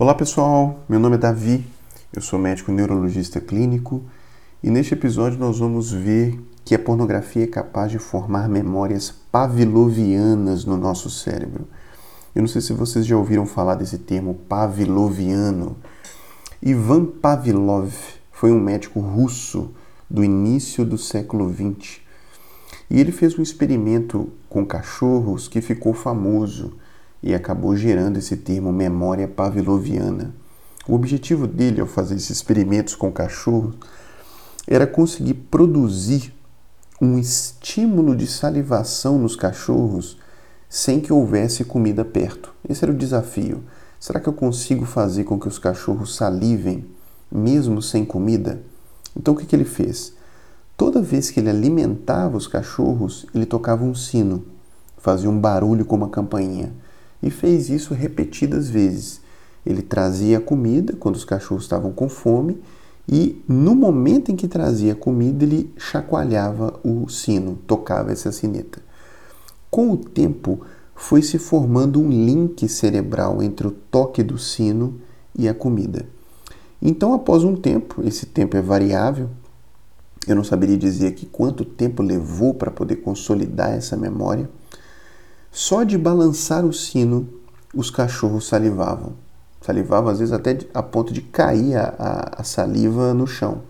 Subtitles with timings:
[0.00, 1.62] Olá pessoal, meu nome é Davi,
[2.10, 4.02] eu sou médico neurologista clínico.
[4.62, 10.64] E neste episódio nós vamos ver que a pornografia é capaz de formar memórias pavlovianas
[10.64, 11.68] no nosso cérebro.
[12.34, 15.76] Eu não sei se vocês já ouviram falar desse termo pavloviano.
[16.62, 17.92] Ivan Pavlov
[18.32, 19.70] foi um médico russo
[20.08, 22.00] do início do século XX
[22.88, 26.72] e ele fez um experimento com cachorros que ficou famoso
[27.22, 30.34] e acabou gerando esse termo memória pavloviana.
[30.88, 33.74] O objetivo dele ao fazer esses experimentos com cachorros
[34.66, 36.32] era conseguir produzir
[37.00, 40.18] um estímulo de salivação nos cachorros
[40.68, 42.54] sem que houvesse comida perto.
[42.68, 43.62] Esse era o desafio.
[43.98, 46.86] Será que eu consigo fazer com que os cachorros salivem
[47.30, 48.62] mesmo sem comida?
[49.16, 50.14] Então o que, que ele fez?
[50.76, 54.44] Toda vez que ele alimentava os cachorros, ele tocava um sino,
[54.96, 56.72] fazia um barulho com uma campainha
[57.22, 59.20] e fez isso repetidas vezes.
[59.64, 62.58] Ele trazia a comida quando os cachorros estavam com fome
[63.08, 68.80] e no momento em que trazia a comida ele chacoalhava o sino, tocava essa sineta.
[69.70, 70.60] Com o tempo
[70.94, 75.00] foi se formando um link cerebral entre o toque do sino
[75.36, 76.06] e a comida.
[76.82, 79.28] Então, após um tempo, esse tempo é variável,
[80.26, 84.48] eu não saberia dizer aqui quanto tempo levou para poder consolidar essa memória
[85.52, 87.28] só de balançar o sino,
[87.74, 89.14] os cachorros salivavam.
[89.60, 93.62] Salivavam, às vezes, até a ponto de cair a, a, a saliva no chão,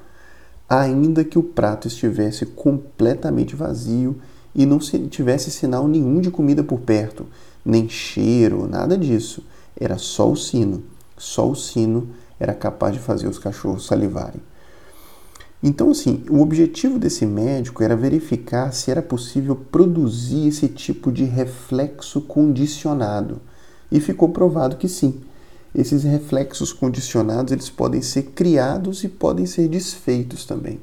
[0.68, 4.20] ainda que o prato estivesse completamente vazio
[4.54, 7.26] e não tivesse sinal nenhum de comida por perto,
[7.64, 9.42] nem cheiro, nada disso.
[9.78, 10.82] Era só o sino.
[11.16, 14.40] Só o sino era capaz de fazer os cachorros salivarem.
[15.62, 21.24] Então, assim, o objetivo desse médico era verificar se era possível produzir esse tipo de
[21.24, 23.40] reflexo condicionado.
[23.92, 25.20] E ficou provado que sim.
[25.74, 30.80] Esses reflexos condicionados eles podem ser criados e podem ser desfeitos também.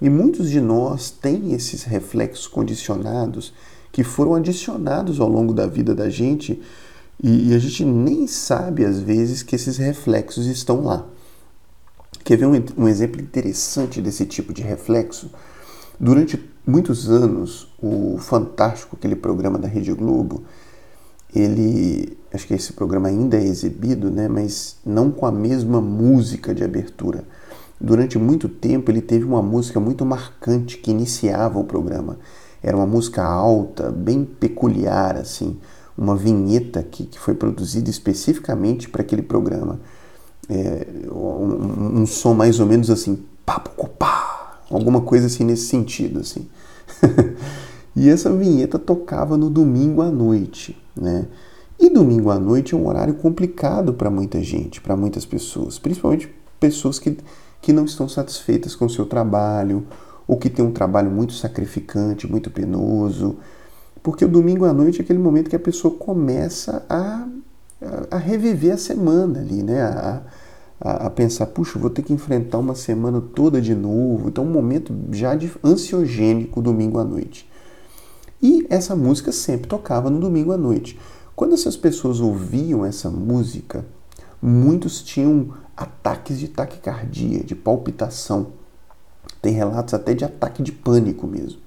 [0.00, 3.52] E muitos de nós têm esses reflexos condicionados
[3.90, 6.60] que foram adicionados ao longo da vida da gente
[7.22, 11.06] e, e a gente nem sabe às vezes que esses reflexos estão lá.
[12.24, 15.30] Quer ver um, um exemplo interessante desse tipo de reflexo?
[16.00, 20.42] Durante muitos anos, o Fantástico, aquele programa da Rede Globo,
[21.36, 26.54] ele, acho que esse programa ainda é exibido, né, mas não com a mesma música
[26.54, 27.24] de abertura.
[27.78, 32.18] Durante muito tempo ele teve uma música muito marcante que iniciava o programa.
[32.62, 35.58] Era uma música alta, bem peculiar, assim,
[35.98, 39.78] uma vinheta que, que foi produzida especificamente para aquele programa
[40.48, 46.20] é, um, um, som mais ou menos assim, papo pá, alguma coisa assim nesse sentido,
[46.20, 46.48] assim.
[47.96, 51.26] e essa vinheta tocava no domingo à noite, né?
[51.78, 56.32] E domingo à noite é um horário complicado para muita gente, para muitas pessoas, principalmente
[56.60, 57.16] pessoas que,
[57.60, 59.86] que não estão satisfeitas com o seu trabalho
[60.26, 63.36] ou que têm um trabalho muito sacrificante, muito penoso,
[64.02, 67.26] porque o domingo à noite é aquele momento que a pessoa começa a
[68.10, 69.82] a, reviver a semana ali, né?
[69.82, 70.22] A,
[70.80, 74.28] a, a, pensar, puxa, vou ter que enfrentar uma semana toda de novo.
[74.28, 77.48] Então, um momento já de ansiogênico domingo à noite.
[78.42, 80.98] E essa música sempre tocava no domingo à noite.
[81.34, 83.84] Quando essas pessoas ouviam essa música,
[84.40, 88.48] muitos tinham ataques de taquicardia, de palpitação.
[89.40, 91.63] Tem relatos até de ataque de pânico mesmo.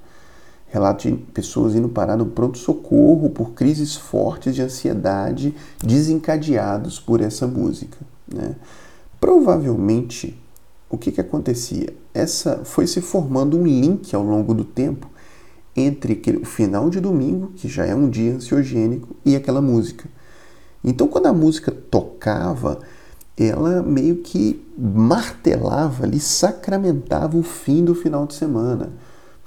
[0.69, 7.47] Relato de pessoas indo parar no pronto-socorro por crises fortes de ansiedade desencadeados por essa
[7.47, 7.97] música.
[8.27, 8.55] Né?
[9.19, 10.37] Provavelmente,
[10.89, 11.93] o que, que acontecia?
[12.13, 15.09] Essa foi se formando um link ao longo do tempo
[15.75, 20.09] entre o final de domingo, que já é um dia ansiogênico, e aquela música.
[20.83, 22.79] Então, quando a música tocava,
[23.37, 28.91] ela meio que martelava ali, sacramentava o fim do final de semana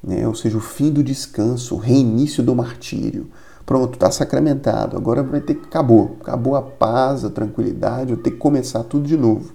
[0.02, 0.26] né?
[0.26, 3.28] ou seja, o fim do descanso, o reinício do martírio.
[3.64, 8.32] Pronto, está sacramentado, agora vai ter que acabou, acabou a paz, a tranquilidade, vou ter
[8.32, 9.52] que começar tudo de novo.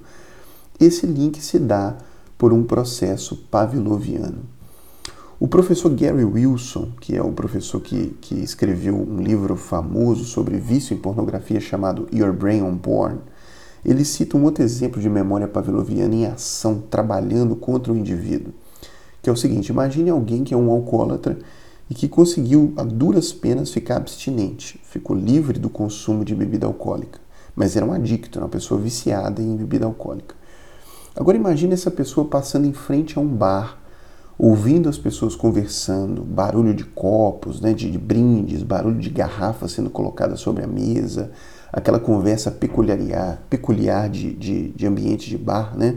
[0.80, 1.98] Esse link se dá
[2.38, 4.44] por um processo pavloviano.
[5.38, 10.58] O professor Gary Wilson, que é um professor que, que escreveu um livro famoso sobre
[10.58, 13.20] vício em pornografia chamado Your Brain on Porn,
[13.84, 18.54] ele cita um outro exemplo de memória pavloviana em ação, trabalhando contra o indivíduo
[19.26, 21.40] que é o seguinte: imagine alguém que é um alcoólatra
[21.90, 27.20] e que conseguiu a duras penas ficar abstinente, ficou livre do consumo de bebida alcoólica,
[27.56, 30.36] mas era um adicto, uma pessoa viciada em bebida alcoólica.
[31.16, 33.80] Agora imagine essa pessoa passando em frente a um bar,
[34.38, 39.90] ouvindo as pessoas conversando, barulho de copos, né, de, de brindes, barulho de garrafas sendo
[39.90, 41.32] colocadas sobre a mesa,
[41.74, 45.96] aquela conversa peculiar, peculiar de, de, de ambiente de bar, né?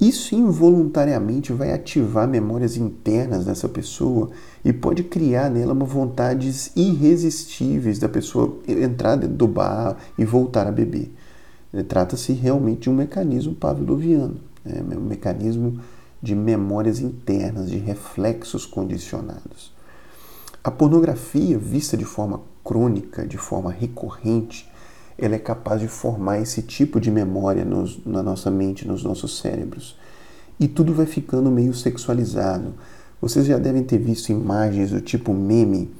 [0.00, 4.30] Isso involuntariamente vai ativar memórias internas dessa pessoa
[4.64, 10.72] e pode criar nela uma vontades irresistíveis da pessoa entrar do bar e voltar a
[10.72, 11.12] beber.
[11.88, 14.82] Trata-se realmente de um mecanismo pavloviano, né?
[14.96, 15.80] um mecanismo
[16.20, 19.72] de memórias internas, de reflexos condicionados.
[20.62, 24.70] A pornografia, vista de forma crônica, de forma recorrente,
[25.16, 29.38] ela é capaz de formar esse tipo de memória nos, na nossa mente, nos nossos
[29.38, 29.96] cérebros.
[30.58, 32.74] E tudo vai ficando meio sexualizado.
[33.20, 35.90] Vocês já devem ter visto imagens do tipo meme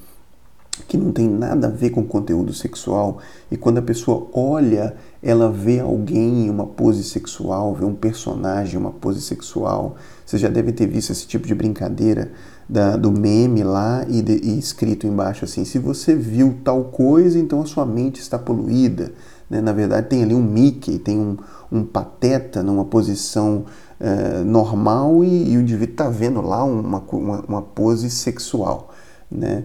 [0.89, 3.19] que não tem nada a ver com conteúdo sexual
[3.51, 8.75] e quando a pessoa olha, ela vê alguém em uma pose sexual, vê um personagem
[8.75, 9.97] em uma pose sexual.
[10.27, 12.33] Vocês já devem ter visto esse tipo de brincadeira
[12.69, 17.39] da, do meme lá e, de, e, escrito embaixo assim: se você viu tal coisa,
[17.39, 19.13] então a sua mente está poluída.
[19.49, 19.61] Né?
[19.61, 21.37] Na verdade, tem ali um Mickey, tem um,
[21.71, 23.65] um pateta numa posição
[24.01, 28.93] uh, normal e, e, o indivíduo está vendo lá uma, uma, uma, pose sexual.
[29.31, 29.65] Né?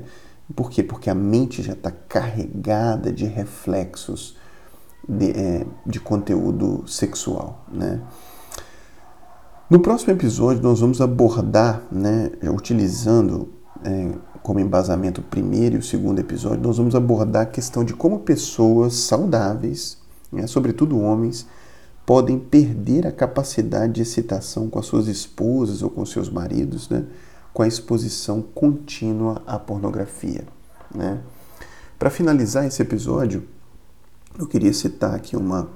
[0.55, 0.83] Por quê?
[0.83, 4.35] Porque a mente já está carregada de reflexos
[5.07, 7.65] de, é, de conteúdo sexual.
[7.71, 8.01] Né?
[9.69, 13.49] No próximo episódio, nós vamos abordar, né, utilizando
[13.83, 14.11] é,
[14.41, 18.19] como embasamento o primeiro e o segundo episódio, nós vamos abordar a questão de como
[18.19, 19.99] pessoas saudáveis,
[20.31, 21.45] né, sobretudo homens,
[22.03, 27.05] podem perder a capacidade de excitação com as suas esposas ou com seus maridos, né,
[27.59, 30.47] com a exposição contínua à pornografia.
[30.95, 31.21] Né?
[31.99, 33.45] Para finalizar esse episódio,
[34.39, 35.67] eu queria citar aqui uma,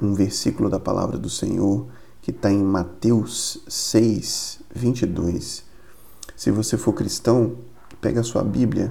[0.00, 1.88] um versículo da palavra do Senhor
[2.22, 5.64] que está em Mateus 6, 22.
[6.34, 7.58] Se você for cristão,
[8.00, 8.90] pega a sua Bíblia,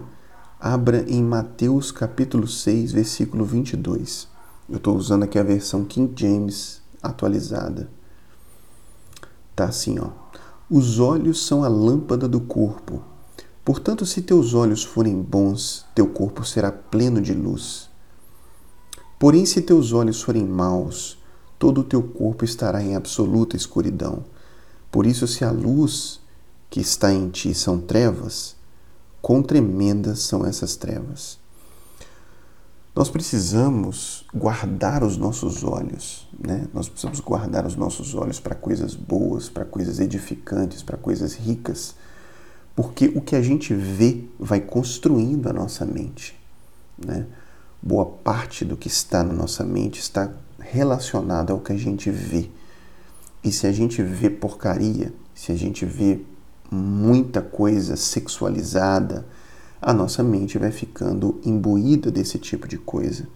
[0.59, 4.27] abra em Mateus capítulo 6, versículo 22.
[4.69, 7.89] Eu estou usando aqui a versão King James atualizada.
[9.56, 10.22] Tá assim, ó.
[10.75, 12.99] Os olhos são a lâmpada do corpo.
[13.63, 17.91] Portanto, se teus olhos forem bons, teu corpo será pleno de luz.
[19.19, 21.19] Porém, se teus olhos forem maus,
[21.59, 24.25] todo o teu corpo estará em absoluta escuridão.
[24.89, 26.19] Por isso, se a luz
[26.71, 28.55] que está em ti são trevas,
[29.21, 31.37] quão tremendas são essas trevas.
[32.95, 36.68] Nós precisamos guardar os nossos olhos, né?
[36.72, 41.95] Nós precisamos guardar os nossos olhos para coisas boas, para coisas edificantes, para coisas ricas,
[42.75, 46.40] porque o que a gente vê vai construindo a nossa mente,
[47.04, 47.25] né?
[47.81, 52.50] Boa parte do que está na nossa mente está relacionada ao que a gente vê.
[53.44, 56.22] E se a gente vê porcaria, se a gente vê
[56.72, 59.25] muita coisa sexualizada,
[59.83, 63.27] a nossa mente vai ficando imbuída desse tipo de coisa.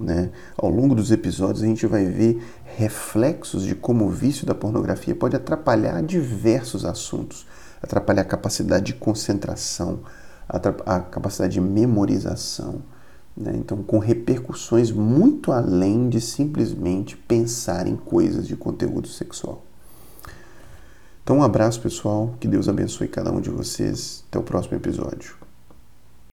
[0.00, 0.30] Né?
[0.56, 5.14] Ao longo dos episódios, a gente vai ver reflexos de como o vício da pornografia
[5.14, 7.46] pode atrapalhar diversos assuntos
[7.82, 10.02] atrapalhar a capacidade de concentração,
[10.48, 12.80] a capacidade de memorização
[13.36, 13.52] né?
[13.56, 19.64] Então, com repercussões muito além de simplesmente pensar em coisas de conteúdo sexual.
[21.22, 22.34] Então, um abraço, pessoal.
[22.38, 24.24] Que Deus abençoe cada um de vocês.
[24.28, 25.36] Até o próximo episódio.